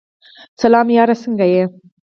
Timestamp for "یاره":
0.97-1.15